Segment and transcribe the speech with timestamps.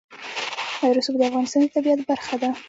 [0.95, 2.49] رسوب د افغانستان د طبیعت برخه ده.